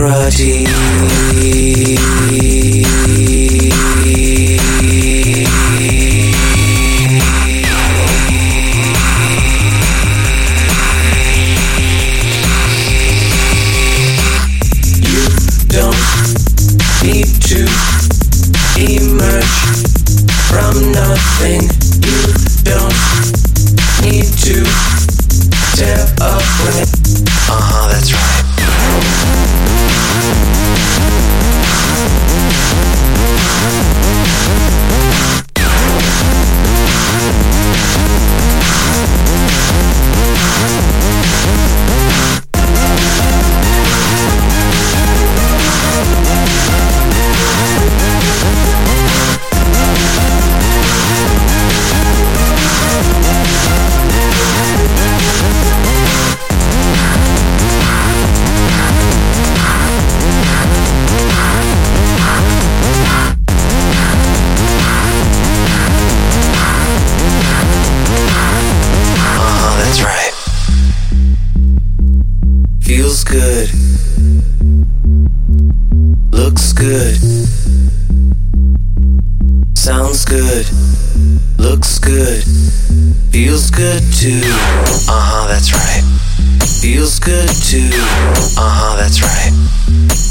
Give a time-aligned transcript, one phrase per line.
[0.00, 0.81] mediocrity.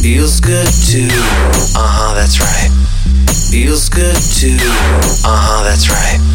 [0.01, 1.07] Feels good too,
[1.77, 2.71] Uh huh, that's right.
[3.51, 4.57] Feels good too,
[5.23, 6.30] Uh huh, that's right.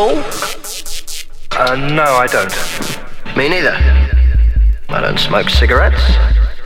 [0.00, 0.16] Paul?
[1.52, 3.36] Uh, no, I don't.
[3.36, 3.76] Me neither.
[4.88, 6.00] I don't smoke cigarettes.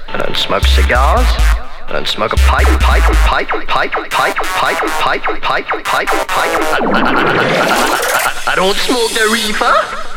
[0.07, 1.27] I don't smoke cigars.
[1.27, 6.55] I don't smoke a pipe, pipe, pipe, pipe, pipe, pipe, pipe, pipe, pipe, pipe, pipe.
[8.47, 10.14] I don't smoke the reefer.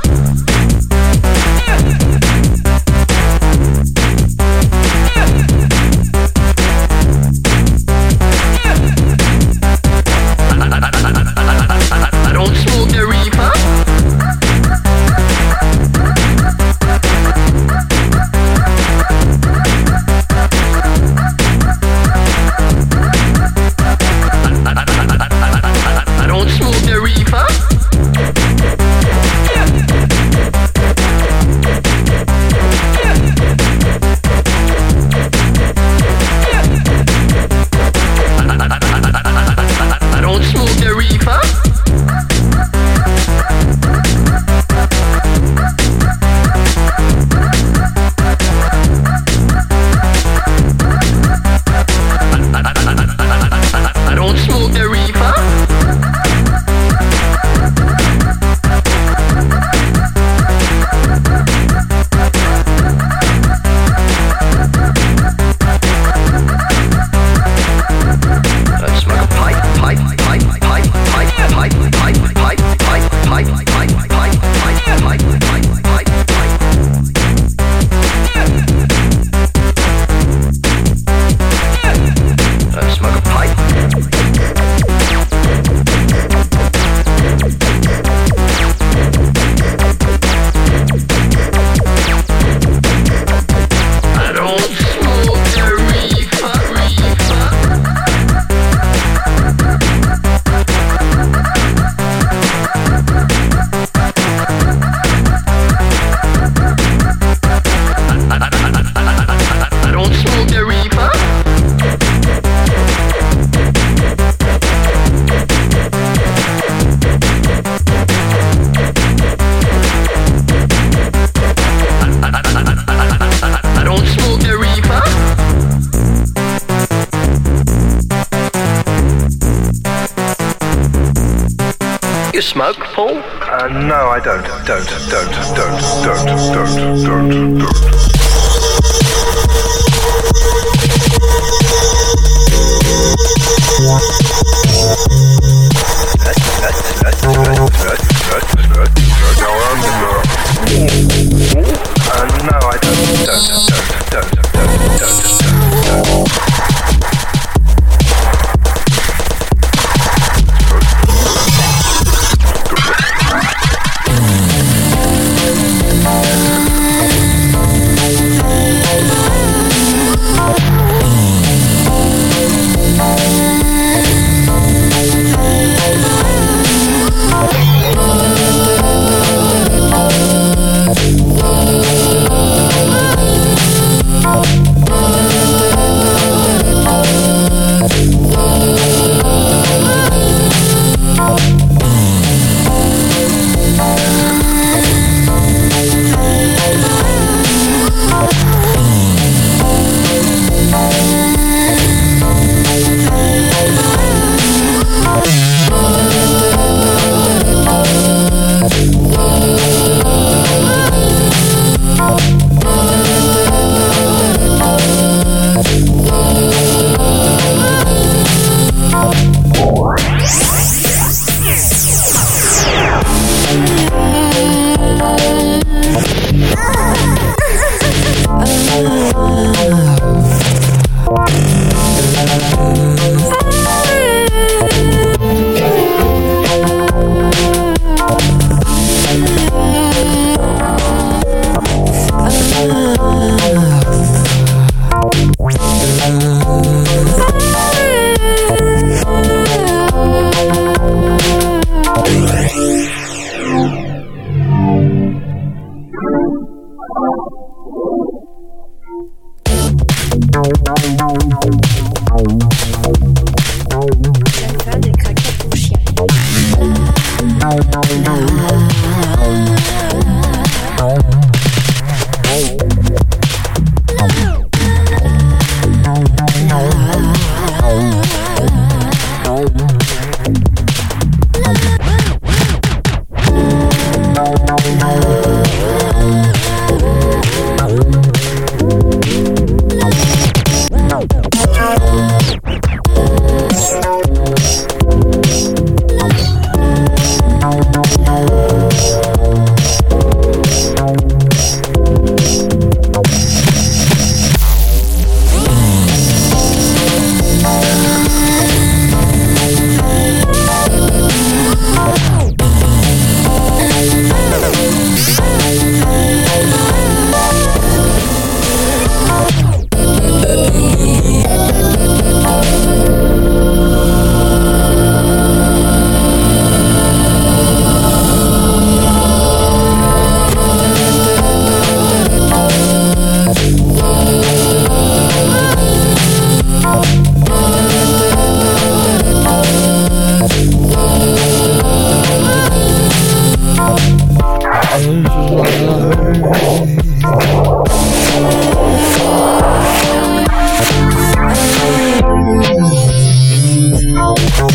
[132.98, 133.14] Paul?
[133.14, 134.41] Uh, no, I don't.
[134.66, 135.66] Don't, don't, don't, don't,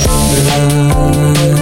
[0.09, 1.61] love.